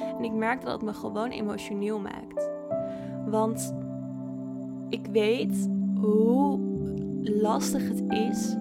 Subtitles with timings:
[0.00, 2.48] En ik merk dat het me gewoon emotioneel maakt.
[3.26, 3.74] Want
[4.88, 5.68] ik weet
[6.00, 6.58] hoe
[7.22, 8.54] lastig het is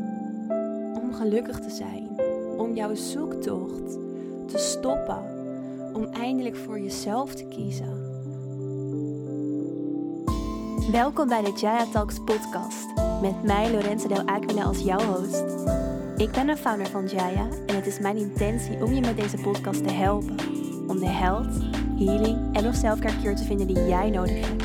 [1.02, 2.10] om gelukkig te zijn.
[2.58, 3.98] Om jouw zoektocht
[4.46, 5.36] te stoppen.
[5.94, 8.06] Om eindelijk voor jezelf te kiezen.
[10.92, 12.86] Welkom bij de Jaya Talks podcast.
[13.22, 15.44] Met mij Lorenzo Del Aquila als jouw host.
[16.18, 19.38] Ik ben een founder van Jaya en het is mijn intentie om je met deze
[19.38, 20.36] podcast te helpen.
[20.88, 21.54] Om de health,
[21.98, 24.64] healing en of selfcare te vinden die jij nodig hebt.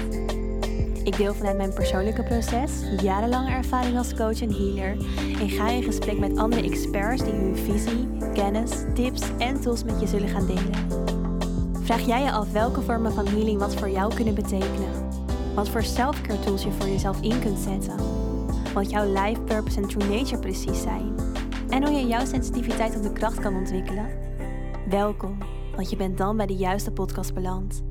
[1.04, 2.72] Ik deel vanuit mijn persoonlijke proces,
[3.02, 4.96] jarenlange ervaring als coach en healer
[5.40, 10.00] en ga in gesprek met andere experts die hun visie, kennis, tips en tools met
[10.00, 11.10] je zullen gaan delen.
[11.82, 15.10] Vraag jij je af welke vormen van healing wat voor jou kunnen betekenen?
[15.54, 17.96] Wat voor selfcare tools je voor jezelf in kunt zetten?
[18.74, 21.14] Wat jouw life purpose en true nature precies zijn?
[21.68, 24.06] En hoe je jouw sensitiviteit op de kracht kan ontwikkelen?
[24.88, 25.38] Welkom,
[25.74, 27.82] want je bent dan bij de juiste podcast beland.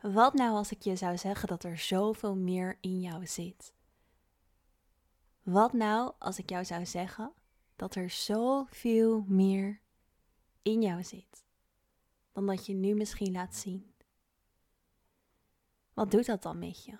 [0.00, 3.74] Wat nou als ik je zou zeggen dat er zoveel meer in jou zit?
[5.42, 7.32] Wat nou als ik jou zou zeggen
[7.76, 9.80] dat er zoveel meer
[10.62, 11.44] in jou zit
[12.32, 13.94] dan dat je nu misschien laat zien?
[15.94, 16.98] Wat doet dat dan met je?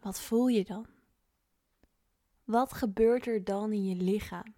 [0.00, 0.86] Wat voel je dan?
[2.44, 4.57] Wat gebeurt er dan in je lichaam?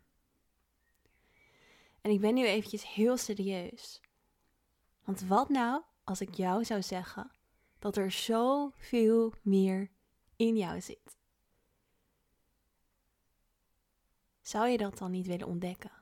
[2.01, 4.01] En ik ben nu eventjes heel serieus.
[5.05, 7.31] Want wat nou als ik jou zou zeggen
[7.79, 9.91] dat er zoveel meer
[10.37, 11.19] in jou zit?
[14.41, 15.93] Zou je dat dan niet willen ontdekken?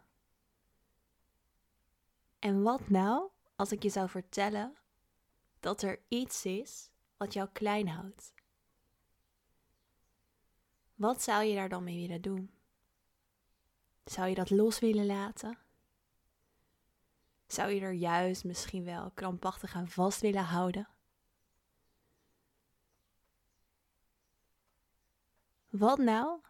[2.39, 4.77] En wat nou als ik je zou vertellen
[5.61, 8.35] dat er iets is wat jou klein houdt?
[10.95, 12.51] Wat zou je daar dan mee willen doen?
[14.05, 15.59] Zou je dat los willen laten?
[17.49, 20.89] Zou je er juist misschien wel krampachtig aan vast willen houden?
[25.69, 26.41] Wat nou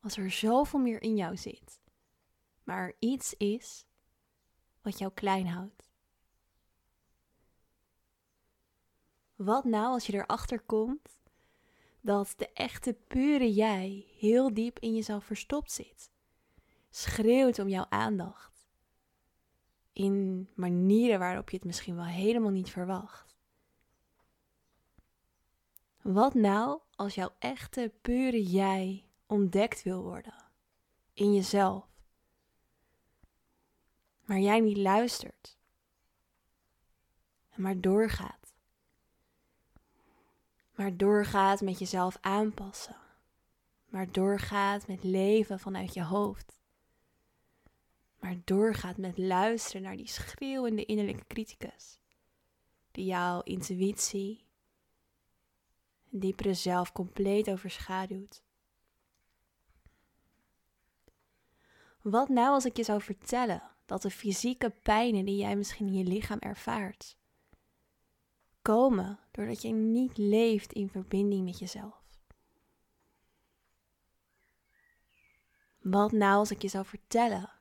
[0.00, 1.80] als er zoveel meer in jou zit,
[2.62, 3.86] maar er iets is
[4.82, 5.90] wat jou klein houdt?
[9.34, 11.20] Wat nou als je erachter komt
[12.00, 16.10] dat de echte pure jij heel diep in jezelf verstopt zit.
[16.90, 18.49] Schreeuwt om jouw aandacht.
[19.92, 23.36] In manieren waarop je het misschien wel helemaal niet verwacht.
[26.02, 30.34] Wat nou als jouw echte pure jij ontdekt wil worden?
[31.12, 31.88] In jezelf.
[34.24, 35.58] Maar jij niet luistert.
[37.54, 38.40] Maar doorgaat
[40.80, 42.96] maar doorgaat met jezelf aanpassen.
[43.88, 46.59] Maar doorgaat met leven vanuit je hoofd.
[48.20, 52.00] Maar doorgaat met luisteren naar die schreeuwende innerlijke criticus.
[52.90, 54.44] Die jouw intuïtie,
[56.10, 58.42] diepere zelf compleet overschaduwt.
[62.02, 65.94] Wat nou als ik je zou vertellen dat de fysieke pijnen die jij misschien in
[65.94, 67.16] je lichaam ervaart,
[68.62, 71.98] komen doordat je niet leeft in verbinding met jezelf.
[75.80, 77.59] Wat nou als ik je zou vertellen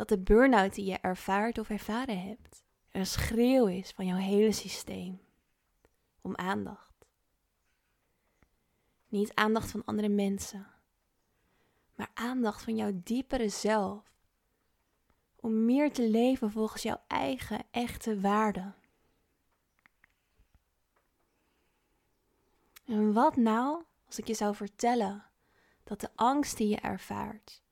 [0.00, 4.52] dat de burn-out die je ervaart of ervaren hebt een schreeuw is van jouw hele
[4.52, 5.20] systeem
[6.20, 7.06] om aandacht.
[9.08, 10.66] Niet aandacht van andere mensen,
[11.94, 14.12] maar aandacht van jouw diepere zelf.
[15.36, 18.74] Om meer te leven volgens jouw eigen echte waarden.
[22.84, 25.24] En wat nou als ik je zou vertellen
[25.84, 27.62] dat de angst die je ervaart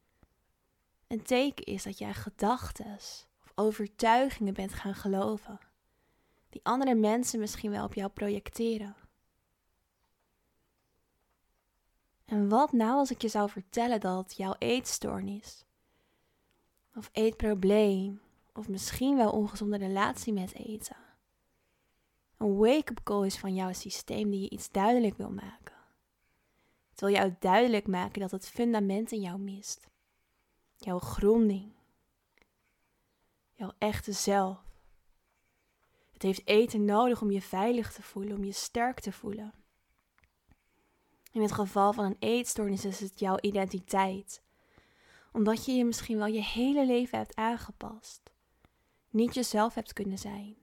[1.08, 5.58] een teken is dat jij gedachten of overtuigingen bent gaan geloven,
[6.48, 8.96] die andere mensen misschien wel op jou projecteren?
[12.24, 15.64] En wat nou als ik je zou vertellen dat jouw eetstoornis
[16.94, 18.20] of eetprobleem
[18.52, 21.06] of misschien wel ongezonde relatie met eten
[22.38, 25.74] een wake-up call is van jouw systeem die je iets duidelijk wil maken.
[26.90, 29.88] Het wil jou duidelijk maken dat het fundament in jou mist.
[30.78, 31.72] Jouw gronding.
[33.52, 34.58] Jouw echte zelf.
[36.12, 39.54] Het heeft eten nodig om je veilig te voelen, om je sterk te voelen.
[41.32, 44.42] In het geval van een eetstoornis is het jouw identiteit.
[45.32, 48.30] Omdat je je misschien wel je hele leven hebt aangepast.
[49.10, 50.56] Niet jezelf hebt kunnen zijn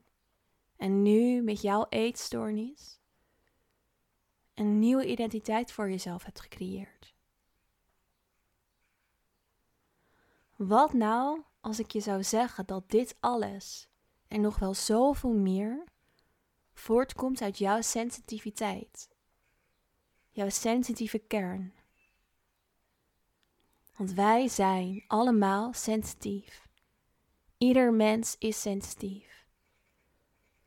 [0.76, 3.00] en nu met jouw eetstoornis
[4.54, 7.14] een nieuwe identiteit voor jezelf hebt gecreëerd.
[10.56, 13.88] Wat nou als ik je zou zeggen dat dit alles
[14.28, 15.84] en nog wel zoveel meer
[16.72, 19.08] voortkomt uit jouw sensitiviteit,
[20.30, 21.74] jouw sensitieve kern.
[23.96, 26.68] Want wij zijn allemaal sensitief.
[27.58, 29.46] Ieder mens is sensitief.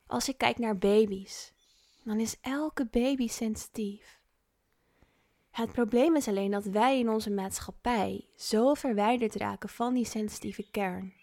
[0.06, 1.52] Als je kijkt naar baby's,
[2.04, 4.19] dan is elke baby sensitief.
[5.60, 10.70] Het probleem is alleen dat wij in onze maatschappij zo verwijderd raken van die sensitieve
[10.70, 11.14] kern.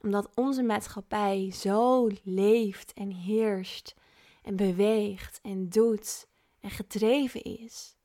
[0.00, 3.94] Omdat onze maatschappij zo leeft en heerst
[4.42, 6.28] en beweegt en doet
[6.60, 7.96] en gedreven is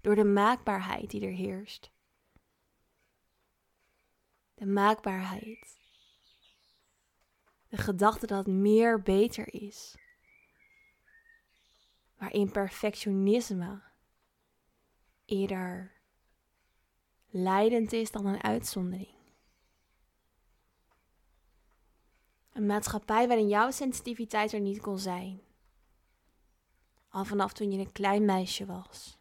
[0.00, 1.90] door de maakbaarheid die er heerst.
[4.54, 5.78] De maakbaarheid.
[7.68, 9.96] De gedachte dat meer beter is.
[12.18, 13.89] Waarin perfectionisme
[15.30, 15.92] eerder
[17.28, 19.18] leidend is dan een uitzondering.
[22.52, 25.40] Een maatschappij waarin jouw sensitiviteit er niet kon zijn.
[27.08, 29.18] Al vanaf toen je een klein meisje was.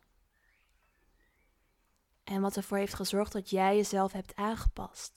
[2.24, 5.14] En wat ervoor heeft gezorgd dat jij jezelf hebt aangepast.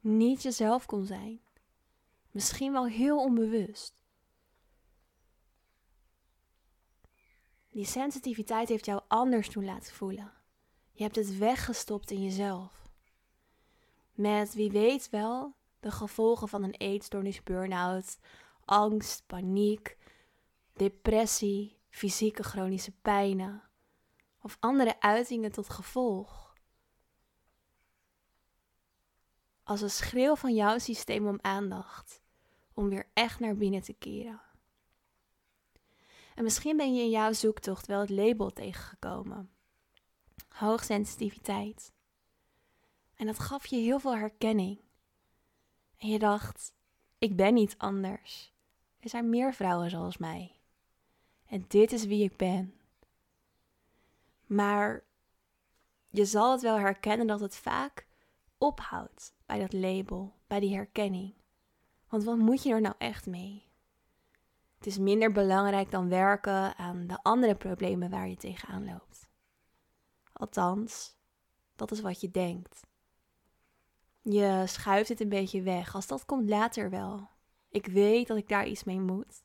[0.00, 1.40] Niet jezelf kon zijn.
[2.30, 3.94] Misschien wel heel onbewust.
[7.74, 10.32] Die sensitiviteit heeft jou anders doen laten voelen.
[10.92, 12.90] Je hebt het weggestopt in jezelf.
[14.12, 18.18] Met wie weet wel de gevolgen van een eetstoornis, burn-out,
[18.64, 19.96] angst, paniek,
[20.72, 23.62] depressie, fysieke chronische pijnen
[24.40, 26.54] of andere uitingen tot gevolg.
[29.64, 32.20] Als een schreeuw van jouw systeem om aandacht,
[32.74, 34.40] om weer echt naar binnen te keren.
[36.34, 39.50] En misschien ben je in jouw zoektocht wel het label tegengekomen.
[40.48, 41.92] Hoogsensitiviteit.
[43.14, 44.80] En dat gaf je heel veel herkenning.
[45.96, 46.72] En je dacht,
[47.18, 48.52] ik ben niet anders.
[49.00, 50.60] Er zijn meer vrouwen zoals mij.
[51.46, 52.74] En dit is wie ik ben.
[54.46, 55.04] Maar
[56.10, 58.06] je zal het wel herkennen dat het vaak
[58.58, 61.34] ophoudt bij dat label, bij die herkenning.
[62.08, 63.64] Want wat moet je er nou echt mee?
[64.84, 69.28] Het is minder belangrijk dan werken aan de andere problemen waar je tegenaan loopt.
[70.32, 71.16] Althans,
[71.76, 72.80] dat is wat je denkt.
[74.22, 77.28] Je schuift het een beetje weg, als dat komt later wel.
[77.68, 79.44] Ik weet dat ik daar iets mee moet,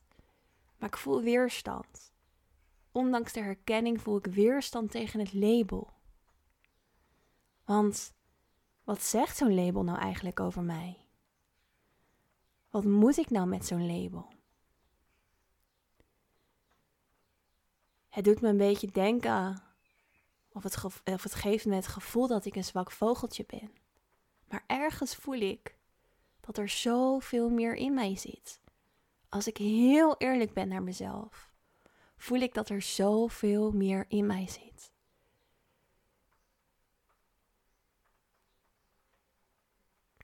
[0.78, 2.12] maar ik voel weerstand.
[2.92, 5.90] Ondanks de herkenning voel ik weerstand tegen het label.
[7.64, 8.14] Want
[8.84, 11.06] wat zegt zo'n label nou eigenlijk over mij?
[12.70, 14.38] Wat moet ik nou met zo'n label?
[18.10, 19.62] Het doet me een beetje denken,
[20.52, 23.72] of het, of het geeft me het gevoel dat ik een zwak vogeltje ben.
[24.48, 25.76] Maar ergens voel ik
[26.40, 28.60] dat er zoveel meer in mij zit.
[29.28, 31.50] Als ik heel eerlijk ben naar mezelf,
[32.16, 34.92] voel ik dat er zoveel meer in mij zit.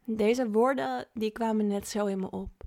[0.05, 2.65] Deze woorden die kwamen net zo in me op.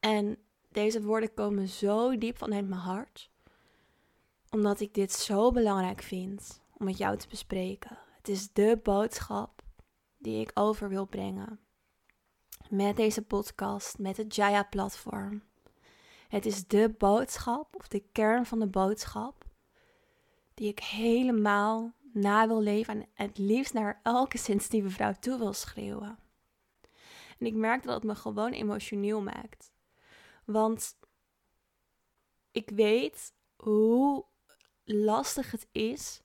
[0.00, 0.38] En
[0.68, 3.32] deze woorden komen zo diep vanuit mijn hart
[4.54, 7.98] omdat ik dit zo belangrijk vind om met jou te bespreken.
[8.16, 9.62] Het is de boodschap
[10.18, 11.60] die ik over wil brengen.
[12.68, 15.42] Met deze podcast, met het Jaya-platform.
[16.28, 19.44] Het is de boodschap, of de kern van de boodschap,
[20.54, 25.52] die ik helemaal na wil leven en het liefst naar elke sensitieve vrouw toe wil
[25.52, 26.18] schreeuwen.
[27.38, 29.72] En ik merk dat het me gewoon emotioneel maakt.
[30.44, 30.96] Want
[32.50, 34.24] ik weet hoe
[34.84, 36.22] lastig het is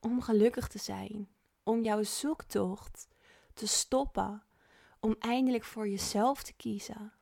[0.00, 1.28] om gelukkig te zijn,
[1.62, 3.08] om jouw zoektocht
[3.54, 4.42] te stoppen,
[5.00, 7.12] om eindelijk voor jezelf te kiezen,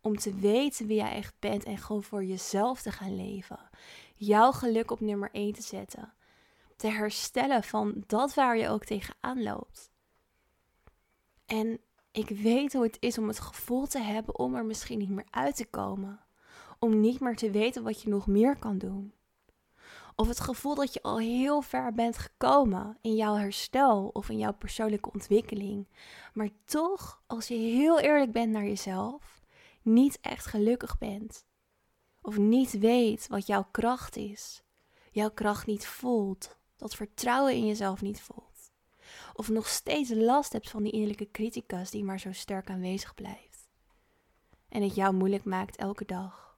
[0.00, 3.68] om te weten wie jij echt bent en gewoon voor jezelf te gaan leven,
[4.14, 6.14] jouw geluk op nummer 1 te zetten,
[6.76, 9.90] te herstellen van dat waar je ook tegenaan loopt.
[11.46, 11.80] En
[12.10, 15.26] ik weet hoe het is om het gevoel te hebben om er misschien niet meer
[15.30, 16.20] uit te komen,
[16.78, 19.12] om niet meer te weten wat je nog meer kan doen.
[20.16, 24.38] Of het gevoel dat je al heel ver bent gekomen in jouw herstel of in
[24.38, 25.88] jouw persoonlijke ontwikkeling.
[26.34, 29.40] Maar toch, als je heel eerlijk bent naar jezelf,
[29.82, 31.46] niet echt gelukkig bent.
[32.22, 34.62] Of niet weet wat jouw kracht is.
[35.10, 36.56] Jouw kracht niet voelt.
[36.76, 38.70] Dat vertrouwen in jezelf niet voelt.
[39.34, 43.68] Of nog steeds last hebt van die innerlijke criticus die maar zo sterk aanwezig blijft.
[44.68, 46.51] En het jou moeilijk maakt elke dag.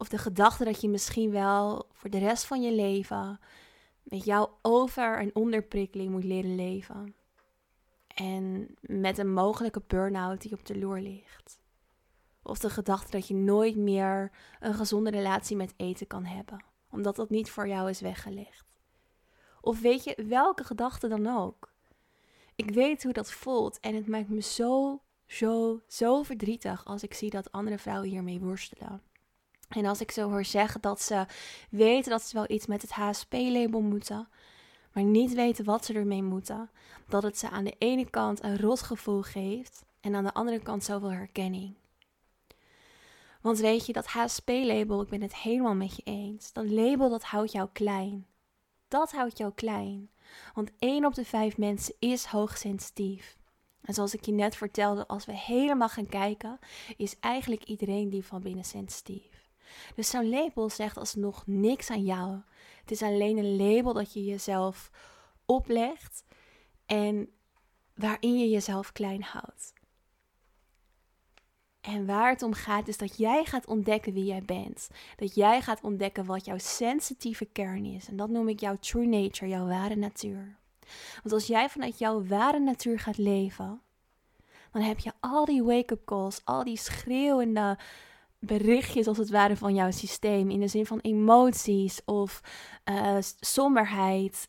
[0.00, 3.40] Of de gedachte dat je misschien wel voor de rest van je leven
[4.02, 7.14] met jouw over- en onderprikkeling moet leren leven.
[8.06, 11.60] En met een mogelijke burn-out die op de loer ligt.
[12.42, 17.16] Of de gedachte dat je nooit meer een gezonde relatie met eten kan hebben, omdat
[17.16, 18.64] dat niet voor jou is weggelegd.
[19.60, 21.72] Of weet je, welke gedachte dan ook.
[22.54, 27.14] Ik weet hoe dat voelt en het maakt me zo, zo, zo verdrietig als ik
[27.14, 29.02] zie dat andere vrouwen hiermee worstelen.
[29.70, 31.26] En als ik zo hoor zeggen dat ze
[31.70, 34.28] weten dat ze wel iets met het HSP-label moeten,
[34.92, 36.70] maar niet weten wat ze ermee moeten,
[37.08, 40.84] dat het ze aan de ene kant een rotgevoel geeft en aan de andere kant
[40.84, 41.74] zoveel herkenning.
[43.40, 46.52] Want weet je, dat HSP-label, ik ben het helemaal met je eens.
[46.52, 48.26] Dat label dat houdt jou klein.
[48.88, 50.10] Dat houdt jou klein.
[50.54, 53.38] Want 1 op de 5 mensen is hoogsensitief.
[53.82, 56.58] En zoals ik je net vertelde, als we helemaal gaan kijken,
[56.96, 59.29] is eigenlijk iedereen die van binnen sensitief.
[59.94, 62.40] Dus zo'n label zegt alsnog niks aan jou.
[62.80, 64.90] Het is alleen een label dat je jezelf
[65.46, 66.24] oplegt
[66.86, 67.28] en
[67.94, 69.72] waarin je jezelf klein houdt.
[71.80, 74.88] En waar het om gaat is dat jij gaat ontdekken wie jij bent.
[75.16, 78.08] Dat jij gaat ontdekken wat jouw sensitieve kern is.
[78.08, 80.58] En dat noem ik jouw true nature, jouw ware natuur.
[81.22, 83.80] Want als jij vanuit jouw ware natuur gaat leven,
[84.72, 87.78] dan heb je al die wake-up calls, al die schreeuwende
[88.40, 90.50] berichtjes als het ware van jouw systeem.
[90.50, 92.40] In de zin van emoties of
[92.84, 94.48] uh, somberheid,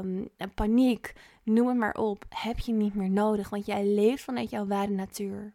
[0.00, 1.12] um, paniek,
[1.42, 2.24] noem het maar op.
[2.28, 5.54] Heb je niet meer nodig, want jij leeft vanuit jouw ware natuur.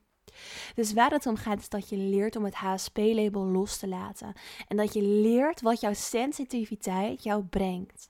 [0.76, 4.34] Dus waar het om gaat is dat je leert om het HSP-label los te laten.
[4.68, 8.10] En dat je leert wat jouw sensitiviteit jou brengt.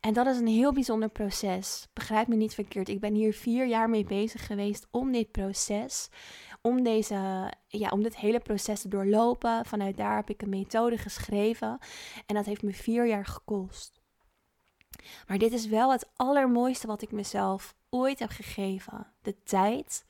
[0.00, 1.88] En dat is een heel bijzonder proces.
[1.92, 2.88] Begrijp me niet verkeerd.
[2.88, 6.08] Ik ben hier vier jaar mee bezig geweest om dit proces,
[6.62, 9.64] om, deze, ja, om dit hele proces te doorlopen.
[9.64, 11.78] Vanuit daar heb ik een methode geschreven.
[12.26, 14.00] En dat heeft me vier jaar gekost.
[15.26, 19.12] Maar dit is wel het allermooiste wat ik mezelf ooit heb gegeven.
[19.22, 20.04] De tijd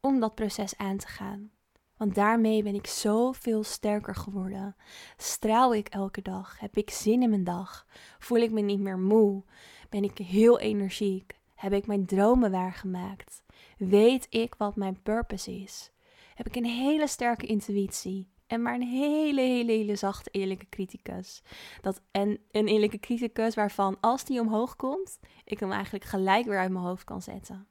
[0.00, 1.50] om dat proces aan te gaan.
[1.96, 4.76] Want daarmee ben ik zoveel sterker geworden.
[5.16, 6.60] Straal ik elke dag?
[6.60, 7.86] Heb ik zin in mijn dag?
[8.18, 9.44] Voel ik me niet meer moe?
[9.88, 11.40] Ben ik heel energiek?
[11.54, 13.42] Heb ik mijn dromen waargemaakt?
[13.76, 15.90] Weet ik wat mijn purpose is?
[16.34, 18.28] Heb ik een hele sterke intuïtie?
[18.46, 21.42] En maar een hele, hele, hele zachte, eerlijke criticus.
[21.80, 26.58] Dat, en een eerlijke criticus waarvan als die omhoog komt, ik hem eigenlijk gelijk weer
[26.58, 27.66] uit mijn hoofd kan zetten.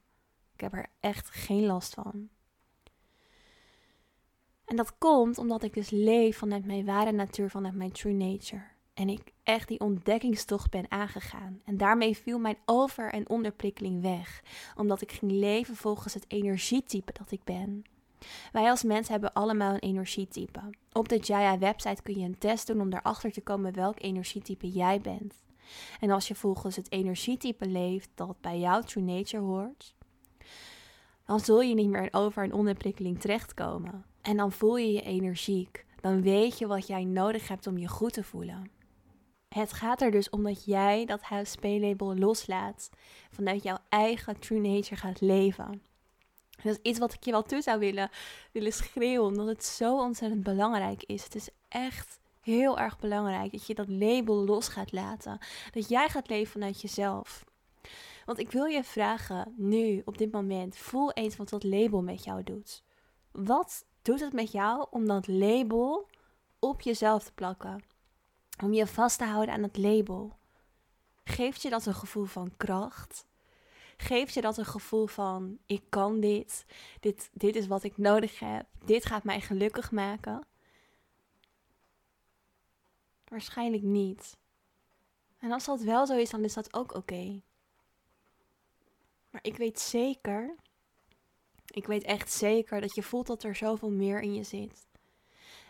[0.54, 2.28] Ik heb er echt geen last van.
[4.64, 8.75] En dat komt omdat ik dus leef vanuit mijn ware natuur, vanuit mijn true nature.
[8.96, 11.60] En ik echt die ontdekkingstocht ben aangegaan.
[11.64, 14.42] En daarmee viel mijn over- en onderprikkeling weg.
[14.76, 17.84] Omdat ik ging leven volgens het energietype dat ik ben.
[18.52, 20.60] Wij als mens hebben allemaal een energietype.
[20.92, 25.00] Op de Jaya-website kun je een test doen om erachter te komen welk energietype jij
[25.00, 25.34] bent.
[26.00, 29.94] En als je volgens het energietype leeft dat bij jouw true nature hoort,
[31.24, 34.04] dan zul je niet meer in over- en onderprikkeling terechtkomen.
[34.22, 35.84] En dan voel je je energiek.
[36.00, 38.75] Dan weet je wat jij nodig hebt om je goed te voelen.
[39.56, 42.90] Het gaat er dus om dat jij dat HSP-label loslaat.
[43.30, 45.82] Vanuit jouw eigen true nature gaat leven.
[46.62, 48.10] Dat is iets wat ik je wel toe zou willen,
[48.52, 51.24] willen schreeuwen, omdat het zo ontzettend belangrijk is.
[51.24, 55.38] Het is echt heel erg belangrijk dat je dat label los gaat laten.
[55.70, 57.44] Dat jij gaat leven vanuit jezelf.
[58.24, 62.24] Want ik wil je vragen, nu, op dit moment, voel eens wat dat label met
[62.24, 62.82] jou doet.
[63.32, 66.08] Wat doet het met jou om dat label
[66.58, 67.95] op jezelf te plakken?
[68.62, 70.36] Om je vast te houden aan het label.
[71.24, 73.26] Geeft je dat een gevoel van kracht?
[73.96, 76.66] Geeft je dat een gevoel van ik kan dit,
[77.00, 80.46] dit, dit is wat ik nodig heb, dit gaat mij gelukkig maken?
[83.28, 84.36] Waarschijnlijk niet.
[85.38, 87.40] En als dat wel zo is, dan is dat ook oké.
[89.30, 90.54] Maar ik weet zeker,
[91.66, 94.85] ik weet echt zeker dat je voelt dat er zoveel meer in je zit.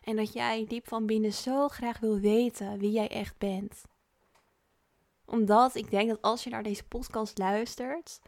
[0.07, 3.83] En dat jij diep van binnen zo graag wil weten wie jij echt bent.
[5.25, 8.21] Omdat ik denk dat als je naar deze podcast luistert,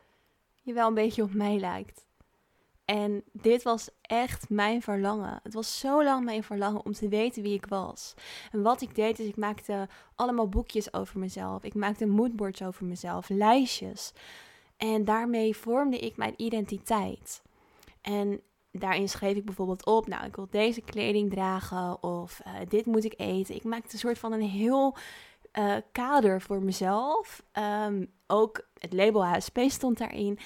[0.62, 2.06] je wel een beetje op mij lijkt.
[2.84, 5.40] En dit was echt mijn verlangen.
[5.42, 8.14] Het was zo lang mijn verlangen om te weten wie ik was.
[8.52, 11.62] En wat ik deed is, ik maakte allemaal boekjes over mezelf.
[11.64, 14.12] Ik maakte moodboards over mezelf, lijstjes.
[14.76, 17.42] En daarmee vormde ik mijn identiteit.
[18.00, 18.40] En
[18.72, 23.04] daarin schreef ik bijvoorbeeld op, nou, ik wil deze kleding dragen of uh, dit moet
[23.04, 23.54] ik eten.
[23.54, 24.96] Ik maakte een soort van een heel
[25.58, 27.42] uh, kader voor mezelf.
[27.86, 30.38] Um, ook het label HSP stond daarin.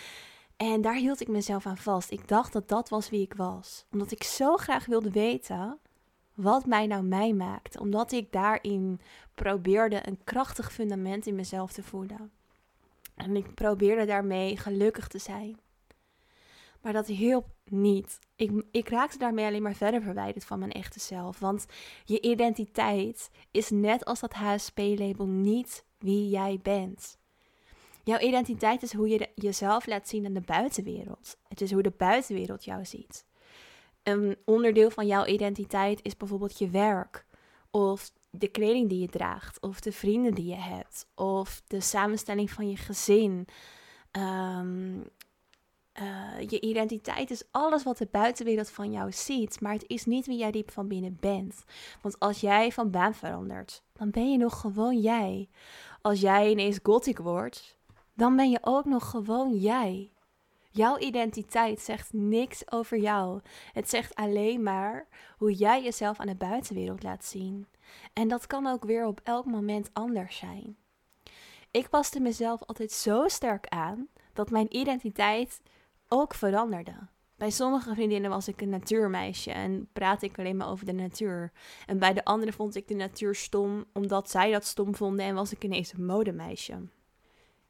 [0.56, 2.10] En daar hield ik mezelf aan vast.
[2.10, 3.84] Ik dacht dat dat was wie ik was.
[3.92, 5.78] Omdat ik zo graag wilde weten
[6.34, 7.80] wat mij nou mij maakte.
[7.80, 9.00] Omdat ik daarin
[9.34, 12.30] probeerde een krachtig fundament in mezelf te voeden.
[13.14, 15.58] En ik probeerde daarmee gelukkig te zijn.
[16.82, 18.18] Maar dat hielp niet.
[18.36, 21.38] Ik, ik raakte daarmee alleen maar verder verwijderd van mijn echte zelf.
[21.38, 21.66] Want
[22.04, 27.18] je identiteit is net als dat HSP-label niet wie jij bent.
[28.04, 31.36] Jouw identiteit is hoe je jezelf laat zien aan de buitenwereld.
[31.48, 33.24] Het is hoe de buitenwereld jou ziet.
[34.02, 37.26] Een onderdeel van jouw identiteit is bijvoorbeeld je werk,
[37.70, 42.50] of de kleding die je draagt, of de vrienden die je hebt, of de samenstelling
[42.50, 43.46] van je gezin.
[44.10, 45.00] Ehm,
[45.92, 50.26] eh, je identiteit is alles wat de buitenwereld van jou ziet, maar het is niet
[50.26, 51.64] wie jij diep van binnen bent.
[52.02, 55.48] Want als jij van baan verandert, dan ben je nog gewoon jij.
[56.02, 57.78] Als jij ineens gothic wordt,
[58.14, 60.10] dan ben je ook nog gewoon jij.
[60.70, 63.40] Jouw identiteit zegt niks over jou.
[63.72, 67.66] Het zegt alleen maar hoe jij jezelf aan de buitenwereld laat zien.
[68.12, 70.76] En dat kan ook weer op elk moment anders zijn.
[71.70, 75.60] Ik paste mezelf altijd zo sterk aan dat mijn identiteit
[76.12, 76.92] ook veranderde.
[77.36, 81.52] Bij sommige vriendinnen was ik een natuurmeisje en praatte ik alleen maar over de natuur.
[81.86, 85.34] En bij de anderen vond ik de natuur stom omdat zij dat stom vonden en
[85.34, 86.74] was ik ineens een modemeisje.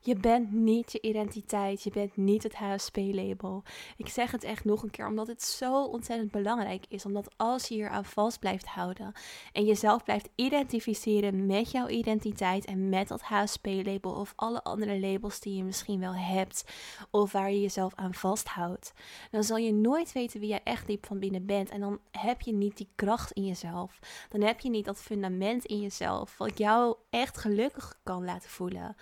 [0.04, 1.82] Je bent niet je identiteit.
[1.82, 3.62] Je bent niet het HSP-label.
[3.96, 7.04] Ik zeg het echt nog een keer, omdat het zo ontzettend belangrijk is.
[7.04, 9.12] Omdat als je hier aan vast blijft houden
[9.52, 15.40] en jezelf blijft identificeren met jouw identiteit en met dat HSP-label of alle andere labels
[15.40, 16.64] die je misschien wel hebt
[17.10, 18.92] of waar je jezelf aan vasthoudt,
[19.30, 21.70] dan zal je nooit weten wie jij echt diep van binnen bent.
[21.70, 23.98] En dan heb je niet die kracht in jezelf.
[24.28, 28.96] Dan heb je niet dat fundament in jezelf wat jou echt gelukkig kan laten voelen.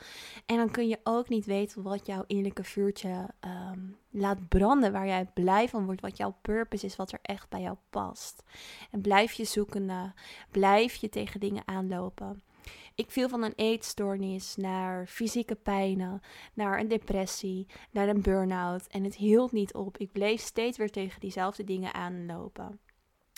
[0.46, 3.78] En dan kun je ook niet weet wat jouw innerlijke vuurtje ehm,
[4.10, 7.60] laat branden, waar jij blij van wordt, wat jouw purpose is, wat er echt bij
[7.60, 8.42] jou past.
[8.90, 10.12] En blijf je zoekende,
[10.50, 12.42] blijf je tegen dingen aanlopen.
[12.94, 16.20] Ik viel van een eetstoornis naar fysieke pijnen,
[16.54, 19.98] naar een depressie, naar een burn-out en het hield niet op.
[19.98, 22.80] Ik bleef steeds weer tegen diezelfde dingen aanlopen.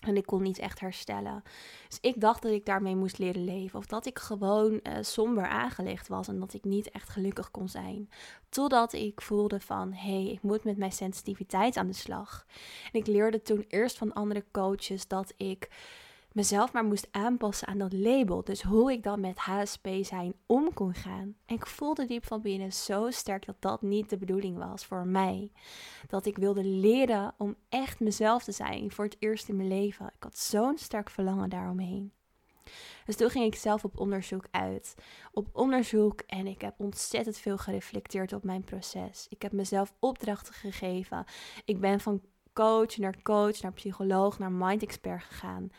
[0.07, 1.43] En ik kon niet echt herstellen.
[1.88, 3.79] Dus ik dacht dat ik daarmee moest leren leven.
[3.79, 7.69] Of dat ik gewoon uh, somber aangelegd was en dat ik niet echt gelukkig kon
[7.69, 8.11] zijn.
[8.49, 12.47] Totdat ik voelde van, hé, hey, ik moet met mijn sensitiviteit aan de slag.
[12.93, 15.69] En ik leerde toen eerst van andere coaches dat ik
[16.35, 18.45] mezelf maar moest aanpassen aan dat label.
[18.45, 21.37] Dus hoe ik dan met HSP zijn om kon gaan.
[21.47, 25.07] En ik voelde diep van binnen zo sterk dat dat niet de bedoeling was voor
[25.07, 25.53] mij.
[26.07, 30.07] Dat ik wilde leren om echt mezelf te zijn voor het eerst in mijn leven.
[30.07, 32.12] Ik had zo'n sterk verlangen daaromheen.
[33.05, 34.95] Dus toen ging ik zelf op onderzoek uit.
[35.33, 39.27] Op onderzoek en ik heb ontzettend veel gereflecteerd op mijn proces.
[39.29, 41.25] Ik heb mezelf opdrachten gegeven.
[41.64, 45.71] Ik ben van coach naar coach, naar psycholoog, naar mind expert gegaan.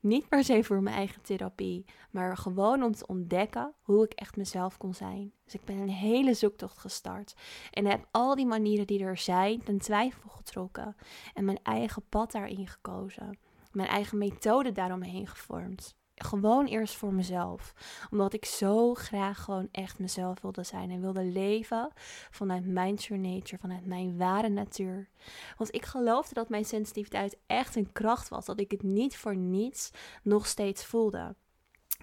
[0.00, 4.36] Niet per se voor mijn eigen therapie, maar gewoon om te ontdekken hoe ik echt
[4.36, 5.32] mezelf kon zijn.
[5.44, 7.34] Dus ik ben een hele zoektocht gestart
[7.70, 10.96] en heb al die manieren die er zijn ten twijfel getrokken
[11.34, 13.38] en mijn eigen pad daarin gekozen.
[13.72, 17.74] Mijn eigen methode daaromheen gevormd gewoon eerst voor mezelf.
[18.10, 21.92] Omdat ik zo graag gewoon echt mezelf wilde zijn en wilde leven
[22.30, 25.08] vanuit mijn true nature, vanuit mijn ware natuur.
[25.56, 29.36] Want ik geloofde dat mijn sensitiviteit echt een kracht was, dat ik het niet voor
[29.36, 29.90] niets
[30.22, 31.34] nog steeds voelde.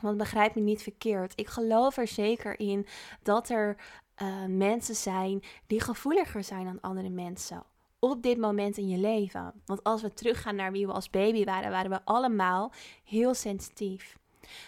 [0.01, 1.33] Want begrijp me niet verkeerd.
[1.35, 2.85] Ik geloof er zeker in
[3.23, 3.77] dat er
[4.21, 7.63] uh, mensen zijn die gevoeliger zijn dan andere mensen
[8.11, 9.53] op dit moment in je leven.
[9.65, 12.71] Want als we teruggaan naar wie we als baby waren, waren we allemaal
[13.03, 14.17] heel sensitief.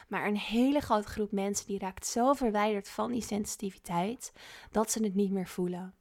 [0.07, 4.33] Maar een hele grote groep mensen die raakt zo verwijderd van die sensitiviteit
[4.71, 5.93] dat ze het niet meer voelen.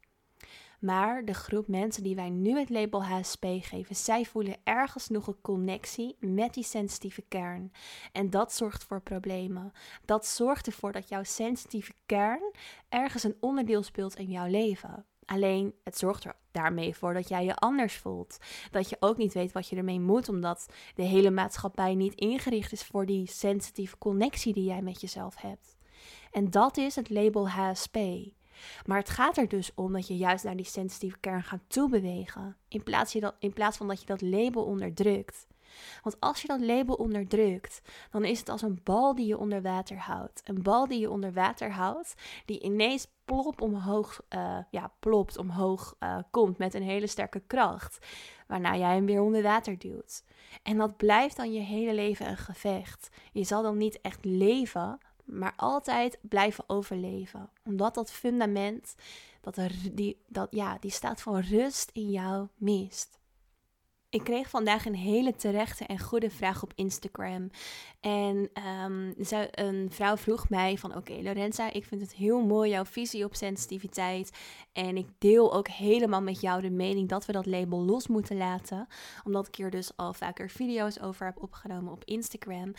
[0.80, 5.26] Maar de groep mensen die wij nu het label HSP geven, zij voelen ergens nog
[5.26, 7.72] een connectie met die sensitieve kern.
[8.12, 9.72] En dat zorgt voor problemen.
[10.04, 12.52] Dat zorgt ervoor dat jouw sensitieve kern
[12.88, 15.04] ergens een onderdeel speelt in jouw leven.
[15.26, 18.38] Alleen het zorgt er daarmee voor dat jij je anders voelt.
[18.70, 22.72] Dat je ook niet weet wat je ermee moet, omdat de hele maatschappij niet ingericht
[22.72, 25.76] is voor die sensitieve connectie die jij met jezelf hebt.
[26.30, 27.96] En dat is het label HSP.
[28.86, 32.56] Maar het gaat er dus om dat je juist naar die sensitieve kern gaat toebewegen.
[32.68, 35.46] In plaats, je in plaats van dat je dat label onderdrukt.
[36.02, 39.62] Want als je dat label onderdrukt, dan is het als een bal die je onder
[39.62, 40.42] water houdt.
[40.44, 45.96] Een bal die je onder water houdt, die ineens plop omhoog, uh, ja, plopt omhoog
[46.00, 48.06] uh, komt met een hele sterke kracht.
[48.46, 50.24] Waarna jij hem weer onder water duwt.
[50.62, 53.08] En dat blijft dan je hele leven een gevecht.
[53.32, 57.50] Je zal dan niet echt leven, maar altijd blijven overleven.
[57.64, 58.94] Omdat dat fundament,
[59.40, 59.58] dat,
[59.92, 63.18] die, dat, ja, die staat van rust in jou mist.
[64.16, 67.50] Ik kreeg vandaag een hele terechte en goede vraag op Instagram.
[68.06, 68.50] En
[68.84, 69.14] um,
[69.50, 73.34] een vrouw vroeg mij van oké Lorenza, ik vind het heel mooi jouw visie op
[73.34, 74.30] sensitiviteit.
[74.72, 78.36] En ik deel ook helemaal met jou de mening dat we dat label los moeten
[78.36, 78.86] laten.
[79.24, 82.72] Omdat ik hier dus al vaker video's over heb opgenomen op Instagram.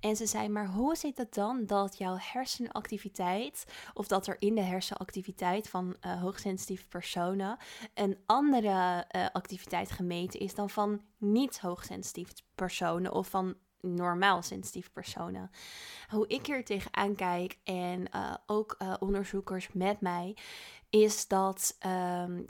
[0.00, 3.64] En ze zei, maar hoe zit het dan dat jouw hersenactiviteit,
[3.94, 7.56] of dat er in de hersenactiviteit van uh, hoogsensitieve personen
[7.94, 14.90] een andere uh, activiteit gemeten is dan van niet hoogsensitieve personen of van normaal sensitieve
[14.90, 15.50] personen.
[16.08, 20.36] Hoe ik hier tegenaan kijk en uh, ook uh, onderzoekers met mij,
[20.90, 22.44] is dat um,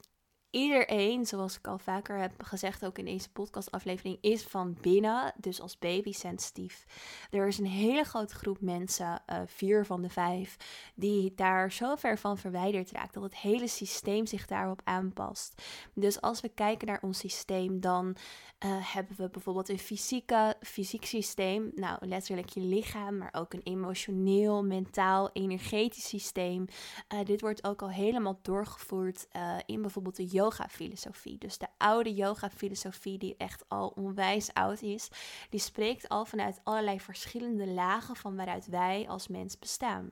[0.52, 5.60] iedereen, zoals ik al vaker heb gezegd, ook in deze podcastaflevering, is van binnen, dus
[5.60, 6.84] als baby sensitief.
[7.30, 10.56] Er is een hele grote groep mensen, uh, vier van de vijf,
[10.94, 15.62] die daar zo ver van verwijderd raakt dat het hele systeem zich daarop aanpast.
[15.94, 18.16] Dus als we kijken naar ons systeem, dan
[18.64, 23.62] uh, hebben we bijvoorbeeld een fysieke, fysiek systeem, nou letterlijk je lichaam, maar ook een
[23.62, 26.64] emotioneel, mentaal, energetisch systeem.
[27.14, 29.28] Uh, dit wordt ook al helemaal doorgevoerd
[29.66, 31.38] in bijvoorbeeld de yoga-filosofie.
[31.38, 35.08] Dus de oude yoga-filosofie, die echt al onwijs oud is,
[35.50, 40.10] die spreekt al vanuit allerlei verschillende lagen van waaruit wij als mens bestaan.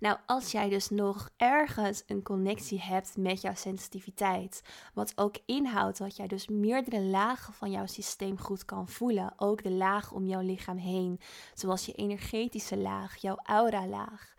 [0.00, 4.62] Nou, als jij dus nog ergens een connectie hebt met jouw sensitiviteit,
[4.94, 9.62] wat ook inhoudt dat jij dus meerdere lagen van jouw systeem goed kan voelen, ook
[9.62, 11.20] de laag om jouw lichaam heen,
[11.54, 14.34] zoals je energetische laag, jouw aura-laag,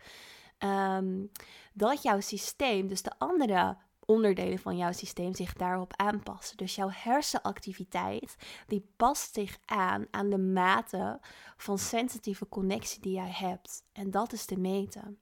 [0.58, 1.30] um,
[1.72, 3.76] dat jouw systeem, dus de andere
[4.10, 6.56] onderdelen van jouw systeem zich daarop aanpassen.
[6.56, 11.20] Dus jouw hersenactiviteit die past zich aan aan de mate
[11.56, 13.84] van sensitieve connectie die jij hebt.
[13.92, 15.18] En dat is te meten.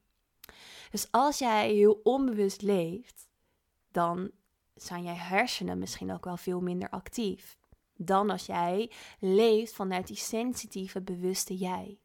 [0.91, 3.29] Dus als jij heel onbewust leeft,
[3.91, 4.31] dan
[4.75, 7.59] zijn je hersenen misschien ook wel veel minder actief
[7.99, 11.99] dan als jij leeft vanuit die sensitieve, bewuste jij.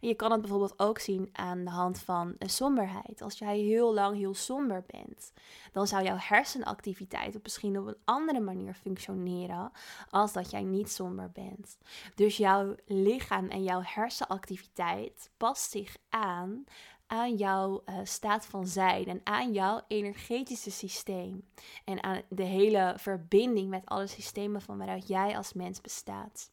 [0.00, 3.22] Je kan het bijvoorbeeld ook zien aan de hand van een somberheid.
[3.22, 5.32] Als jij heel lang heel somber bent,
[5.72, 9.72] dan zou jouw hersenactiviteit misschien op een andere manier functioneren
[10.10, 11.78] als dat jij niet somber bent.
[12.14, 16.64] Dus jouw lichaam en jouw hersenactiviteit past zich aan
[17.08, 21.48] aan jouw uh, staat van zijn en aan jouw energetische systeem.
[21.84, 26.50] En aan de hele verbinding met alle systemen van waaruit jij als mens bestaat.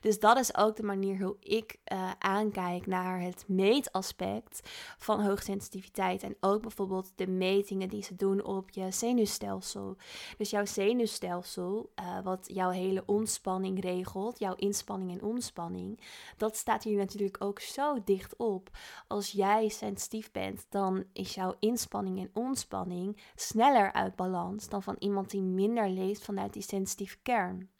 [0.00, 6.22] Dus dat is ook de manier hoe ik uh, aankijk naar het meetaspect van hoogsensitiviteit.
[6.22, 9.96] En ook bijvoorbeeld de metingen die ze doen op je zenuwstelsel.
[10.36, 16.00] Dus jouw zenuwstelsel, uh, wat jouw hele ontspanning regelt, jouw inspanning en ontspanning,
[16.36, 18.70] dat staat hier natuurlijk ook zo dicht op.
[19.06, 24.96] Als jij sensitief bent, dan is jouw inspanning en ontspanning sneller uit balans dan van
[24.98, 27.70] iemand die minder leeft vanuit die sensitieve kern.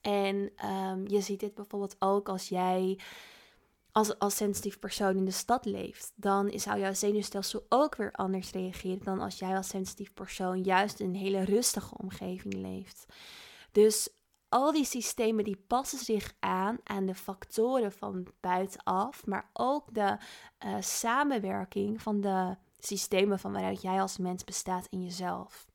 [0.00, 2.98] En ehm, je ziet dit bijvoorbeeld ook als jij
[3.92, 6.12] als, als sensitief persoon in de stad leeft.
[6.14, 11.00] Dan zou jouw zenuwstelsel ook weer anders reageren dan als jij als sensitief persoon juist
[11.00, 13.06] in een hele rustige omgeving leeft.
[13.72, 14.08] Dus
[14.48, 20.16] al die systemen die passen zich aan aan de factoren van buitenaf, maar ook de
[20.64, 25.66] uh, samenwerking van de systemen van waaruit jij als mens bestaat in jezelf.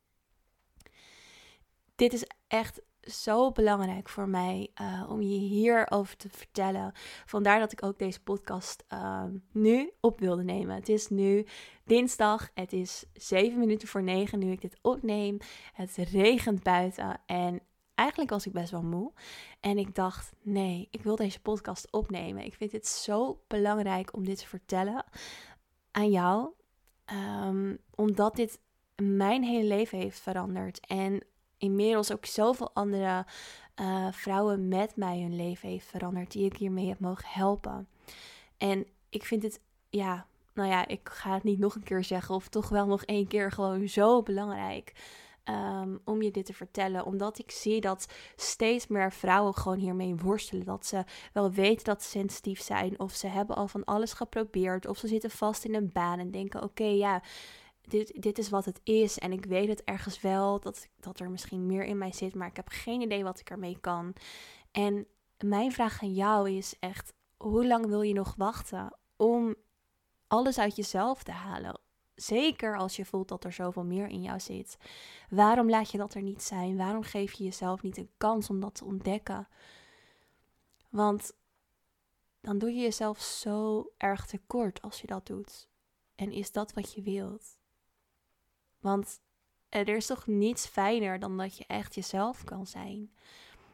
[1.95, 6.91] Dit is echt zo belangrijk voor mij uh, om je hierover te vertellen.
[7.25, 10.75] Vandaar dat ik ook deze podcast uh, nu op wilde nemen.
[10.75, 11.45] Het is nu
[11.83, 15.37] dinsdag, het is 7 minuten voor 9 nu ik dit opneem.
[15.73, 17.61] Het regent buiten en
[17.95, 19.13] eigenlijk was ik best wel moe.
[19.59, 22.45] En ik dacht, nee, ik wil deze podcast opnemen.
[22.45, 25.05] Ik vind het zo belangrijk om dit te vertellen
[25.91, 26.49] aan jou.
[27.43, 28.59] Um, omdat dit
[28.95, 30.79] mijn hele leven heeft veranderd.
[30.87, 31.21] En
[31.65, 33.25] inmiddels ook zoveel andere
[33.81, 37.87] uh, vrouwen met mij hun leven heeft veranderd, die ik hiermee heb mogen helpen.
[38.57, 42.35] En ik vind het, ja, nou ja, ik ga het niet nog een keer zeggen,
[42.35, 44.93] of toch wel nog één keer gewoon zo belangrijk.
[45.49, 47.05] Um, om je dit te vertellen.
[47.05, 50.65] Omdat ik zie dat steeds meer vrouwen gewoon hiermee worstelen.
[50.65, 52.99] Dat ze wel weten dat ze sensitief zijn.
[52.99, 54.87] Of ze hebben al van alles geprobeerd.
[54.87, 57.21] Of ze zitten vast in een baan en denken: oké, ja,
[57.89, 59.19] dit, dit is wat het is.
[59.19, 62.47] En ik weet het ergens wel dat, dat er misschien meer in mij zit, maar
[62.47, 64.15] ik heb geen idee wat ik ermee kan.
[64.71, 69.55] En mijn vraag aan jou is echt: hoe lang wil je nog wachten om
[70.27, 71.79] alles uit jezelf te halen?
[72.15, 74.77] Zeker als je voelt dat er zoveel meer in jou zit.
[75.29, 76.77] Waarom laat je dat er niet zijn?
[76.77, 79.47] Waarom geef je jezelf niet een kans om dat te ontdekken?
[80.89, 81.33] Want
[82.41, 85.69] dan doe je jezelf zo erg tekort als je dat doet.
[86.15, 87.54] En is dat wat je wilt?
[88.85, 89.21] Want
[89.69, 93.11] er is toch niets fijner dan dat je echt jezelf kan zijn.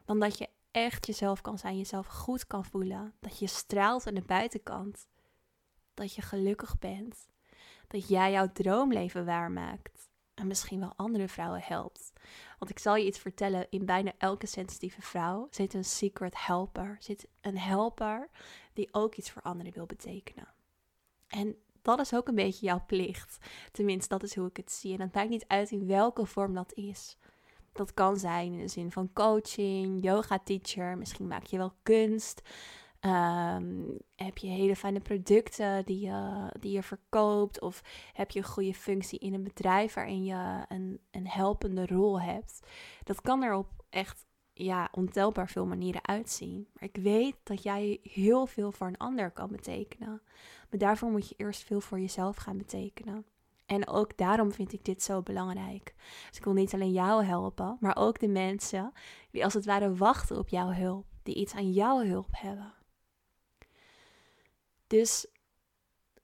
[0.06, 3.14] Dan dat je echt jezelf kan zijn, jezelf goed kan voelen.
[3.20, 5.08] Dat je straalt aan de buitenkant.
[5.94, 7.28] Dat je gelukkig bent.
[7.88, 10.10] Dat jij jouw droomleven waarmaakt.
[10.34, 12.14] En misschien wel andere vrouwen helpt.
[12.60, 16.96] Want ik zal je iets vertellen, in bijna elke sensitieve vrouw zit een secret helper.
[17.00, 18.30] Zit een helper
[18.74, 20.48] die ook iets voor anderen wil betekenen.
[21.28, 23.38] En dat is ook een beetje jouw plicht.
[23.72, 24.94] Tenminste, dat is hoe ik het zie.
[24.94, 27.18] En het maakt niet uit in welke vorm dat is.
[27.72, 32.42] Dat kan zijn in de zin van coaching, yoga teacher, misschien maak je wel kunst.
[33.00, 33.84] Ehm,
[34.16, 37.62] heb je hele fijne producten die je, die je verkoopt?
[37.62, 42.22] Of heb je een goede functie in een bedrijf waarin je een, een helpende rol
[42.22, 42.60] hebt?
[43.04, 46.68] Dat kan er op echt ja, ontelbaar veel manieren uitzien.
[46.74, 50.22] Maar ik weet dat jij heel veel voor een ander kan betekenen.
[50.70, 53.26] Maar daarvoor moet je eerst veel voor jezelf gaan betekenen.
[53.66, 55.94] En ook daarom vind ik dit zo belangrijk.
[56.28, 58.92] Dus ik wil niet alleen jou helpen, maar ook de mensen
[59.32, 62.74] die als het ware wachten op jouw hulp, die iets aan jouw hulp hebben.
[64.88, 65.28] Dus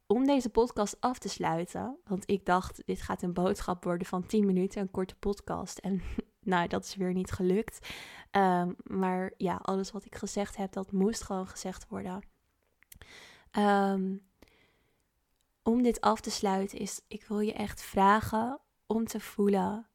[0.07, 4.25] om deze podcast af te sluiten, want ik dacht dit gaat een boodschap worden van
[4.25, 5.77] 10 minuten, een korte podcast.
[5.77, 6.01] En
[6.47, 7.87] nou, dat is weer niet gelukt.
[8.31, 12.21] Ehm, maar ja, alles wat ik gezegd heb, dat moest gewoon gezegd worden.
[13.57, 14.25] Um,
[15.63, 19.87] om dit af te sluiten is, ik wil je echt vragen om te voelen,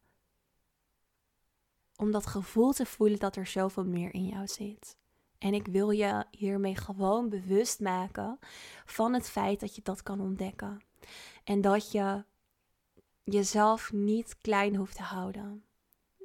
[1.95, 4.97] om dat gevoel te voelen dat er zoveel meer in jou zit.
[5.37, 8.39] En ik wil je hiermee gewoon bewust maken
[8.85, 10.81] van het feit dat je dat kan ontdekken.
[11.43, 12.23] En dat je
[13.23, 15.63] jezelf niet klein hoeft te houden.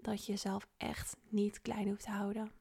[0.08, 2.52] Dat je jezelf echt niet klein hoeft te houden.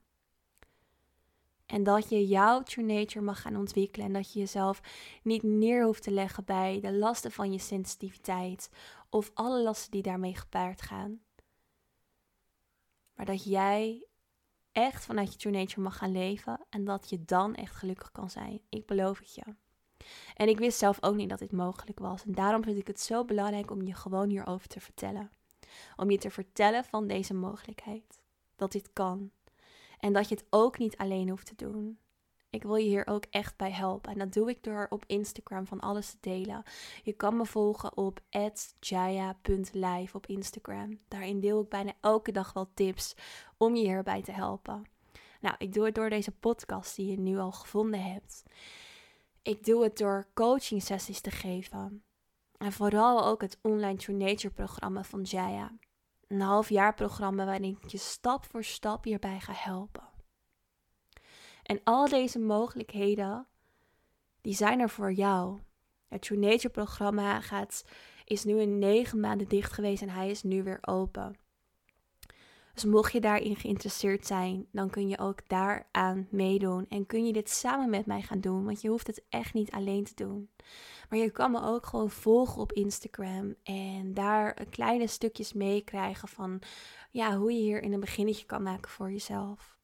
[1.65, 4.07] En dat je jouw true nature mag gaan ontwikkelen.
[4.07, 4.81] En dat je jezelf
[5.23, 8.69] niet neer hoeft te leggen bij de lasten van je sensitiviteit.
[9.09, 11.19] Of alle lasten die daarmee gepaard gaan.
[13.13, 14.07] Maar dat jij
[14.71, 16.65] echt vanuit je true nature mag gaan leven.
[16.69, 18.61] En dat je dan echt gelukkig kan zijn.
[18.69, 19.55] Ik beloof het je.
[20.35, 22.23] En ik wist zelf ook niet dat dit mogelijk was.
[22.23, 25.36] En daarom vind ik het zo belangrijk om je gewoon hierover te vertellen.
[25.95, 28.21] Om je te vertellen van deze mogelijkheid.
[28.55, 29.31] Dat dit kan.
[29.99, 31.99] En dat je het ook niet alleen hoeft te doen.
[32.49, 34.11] Ik wil je hier ook echt bij helpen.
[34.11, 36.63] En dat doe ik door op Instagram van alles te delen.
[37.03, 38.19] Je kan me volgen op
[38.79, 40.99] jaya.live op Instagram.
[41.07, 43.15] Daarin deel ik bijna elke dag wel tips
[43.57, 44.83] om je hierbij te helpen.
[45.41, 48.43] Nou, ik doe het door deze podcast die je nu al gevonden hebt.
[49.41, 52.03] Ik doe het door coaching sessies te geven.
[52.57, 55.71] En vooral ook het online True Nature programma van Jaya
[56.27, 60.09] een halfjaarprogramma waarin ik je stap voor stap hierbij ga helpen.
[61.63, 63.47] En al deze mogelijkheden,
[64.41, 65.59] die zijn er voor jou.
[66.07, 67.85] Het True Nature programma gaat,
[68.25, 71.35] is nu in negen maanden dicht geweest en hij is nu weer open.
[72.77, 76.85] Dus mocht je daarin geïnteresseerd zijn, dan kun je ook daaraan meedoen.
[76.89, 79.71] En kun je dit samen met mij gaan doen, want je hoeft het echt niet
[79.71, 80.49] alleen te doen.
[81.09, 86.61] Maar je kan me ook gewoon volgen op Instagram en daar kleine stukjes meekrijgen van
[87.11, 89.76] ja, hoe je hier in een beginnetje kan maken voor jezelf.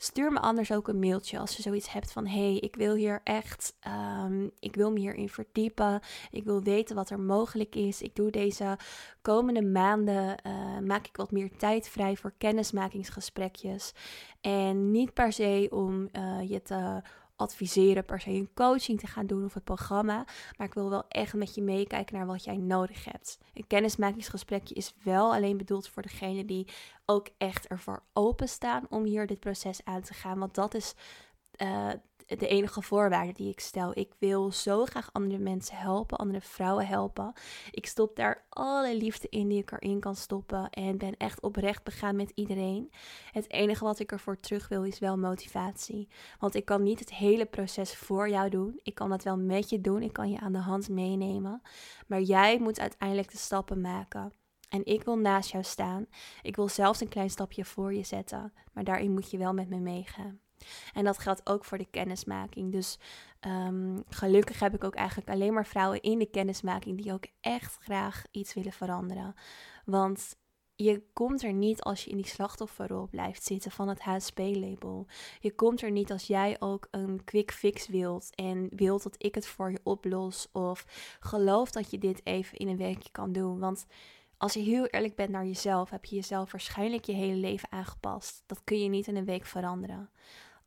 [0.00, 3.20] Stuur me anders ook een mailtje als je zoiets hebt van: hey, ik wil hier
[3.24, 3.76] echt,
[4.24, 6.00] um, ik wil me hierin verdiepen.
[6.30, 8.02] Ik wil weten wat er mogelijk is.
[8.02, 8.78] Ik doe deze
[9.22, 13.92] komende maanden, uh, maak ik wat meer tijd vrij voor kennismakingsgesprekjes.
[14.40, 17.02] En niet per se om uh, je te
[17.38, 20.24] adviseren per se een coaching te gaan doen of het programma.
[20.56, 23.38] Maar ik wil wel echt met je meekijken naar wat jij nodig hebt.
[23.54, 26.68] Een kennismakingsgesprekje is wel alleen bedoeld voor degene die
[27.06, 30.38] ook echt ervoor openstaan om hier dit proces aan te gaan.
[30.38, 30.94] Want dat is
[31.62, 31.92] uh,
[32.36, 33.90] de enige voorwaarde die ik stel.
[33.94, 37.32] Ik wil zo graag andere mensen helpen, andere vrouwen helpen.
[37.70, 41.84] Ik stop daar alle liefde in die ik erin kan stoppen en ben echt oprecht
[41.84, 42.90] begaan met iedereen.
[43.32, 46.08] Het enige wat ik ervoor terug wil is wel motivatie.
[46.38, 48.80] Want ik kan niet het hele proces voor jou doen.
[48.82, 50.02] Ik kan dat wel met je doen.
[50.02, 51.62] Ik kan je aan de hand meenemen.
[52.06, 54.32] Maar jij moet uiteindelijk de stappen maken.
[54.68, 56.06] En ik wil naast jou staan.
[56.42, 58.52] Ik wil zelfs een klein stapje voor je zetten.
[58.72, 60.40] Maar daarin moet je wel met me meegaan.
[60.92, 62.72] En dat geldt ook voor de kennismaking.
[62.72, 62.98] Dus
[63.46, 67.76] um, gelukkig heb ik ook eigenlijk alleen maar vrouwen in de kennismaking die ook echt
[67.80, 69.34] graag iets willen veranderen.
[69.84, 70.36] Want
[70.84, 75.06] je komt er niet als je in die slachtofferrol blijft zitten van het HSP-label.
[75.40, 79.34] Je komt er niet als jij ook een quick fix wilt en wilt dat ik
[79.34, 80.84] het voor je oplos of
[81.20, 83.58] geloof dat je dit even in een weekje kan doen.
[83.58, 83.86] Want
[84.36, 88.42] als je heel eerlijk bent naar jezelf, heb je jezelf waarschijnlijk je hele leven aangepast.
[88.46, 90.10] Dat kun je niet in een week veranderen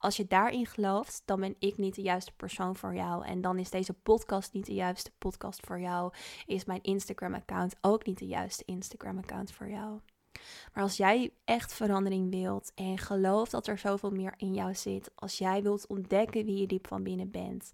[0.01, 3.25] als je daarin gelooft, dan ben ik niet de juiste persoon voor jou.
[3.25, 6.13] En dan is deze podcast niet de juiste podcast voor jou.
[6.45, 9.99] Is mijn Instagram-account ook niet de juiste Instagram-account voor jou.
[10.73, 15.11] Maar als jij echt verandering wilt en gelooft dat er zoveel meer in jou zit,
[15.15, 17.71] als jij wilt ontdekken wie je diep van binnen bent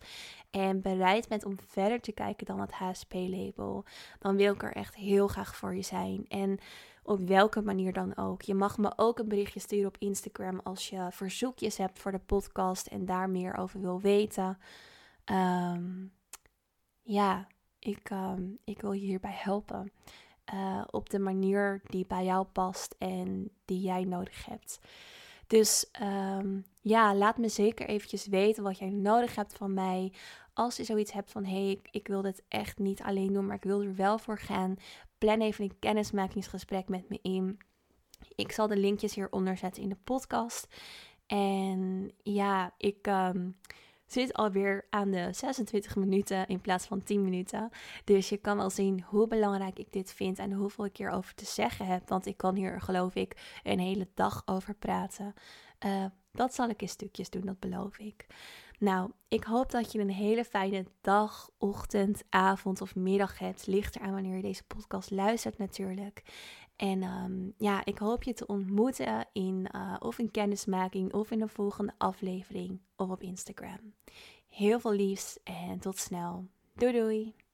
[0.51, 3.85] en bereid bent om verder te kijken dan het HSP-label,
[4.19, 6.25] dan wil ik er echt heel graag voor je zijn.
[6.27, 6.59] En
[7.07, 8.41] op welke manier dan ook.
[8.41, 12.19] Je mag me ook een berichtje sturen op Instagram als je verzoekjes hebt voor de
[12.19, 14.57] podcast en daar meer over wil weten.
[15.23, 16.05] Ehm,
[17.01, 17.47] ja,
[17.79, 19.91] ik, um, ik wil je hierbij helpen.
[20.53, 24.79] Uh, op de manier die bij jou past en die jij nodig hebt.
[25.47, 30.13] Dus um, ja, laat me zeker eventjes weten wat jij nodig hebt van mij.
[30.53, 33.45] Als je zoiets hebt van, hé, hey, ik, ik, wil dit echt niet alleen doen,
[33.45, 34.75] maar ik wil er wel voor gaan.
[35.17, 37.59] Plan even een kennismakingsgesprek met me in.
[38.35, 40.67] Ik zal de linkjes hieronder zetten in de podcast.
[41.27, 43.57] En ja, ik um,
[44.05, 47.69] zit alweer aan de 26 minuten in plaats van 10 minuten.
[48.03, 51.45] Dus je kan wel zien hoe belangrijk ik dit vind en hoeveel ik hierover te
[51.45, 52.09] zeggen heb.
[52.09, 55.33] Want ik kan hier, geloof ik, een hele dag over praten.
[55.85, 58.25] Uh, dat zal ik in stukjes doen, dat beloof ik.
[58.79, 63.67] Nou, ik hoop dat je een hele fijne dag, ochtend, avond of middag hebt.
[63.67, 66.23] Ligt er aan wanneer je deze podcast luistert natuurlijk.
[66.75, 71.39] En um, ja, ik hoop je te ontmoeten in uh, of een kennismaking of in
[71.39, 73.93] de volgende aflevering of op Instagram.
[74.47, 76.47] Heel veel liefs en tot snel.
[76.73, 77.46] Doei doei!